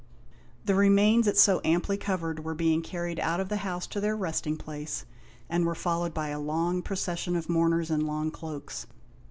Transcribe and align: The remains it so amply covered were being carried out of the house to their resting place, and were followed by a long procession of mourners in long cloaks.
The 0.65 0.73
remains 0.73 1.27
it 1.27 1.37
so 1.37 1.61
amply 1.63 1.95
covered 1.95 2.43
were 2.43 2.55
being 2.55 2.81
carried 2.81 3.19
out 3.19 3.39
of 3.39 3.49
the 3.49 3.57
house 3.57 3.85
to 3.85 3.99
their 4.01 4.17
resting 4.17 4.57
place, 4.57 5.05
and 5.47 5.63
were 5.63 5.75
followed 5.75 6.11
by 6.11 6.29
a 6.29 6.39
long 6.39 6.81
procession 6.81 7.35
of 7.35 7.47
mourners 7.49 7.91
in 7.91 8.07
long 8.07 8.31
cloaks. 8.31 8.87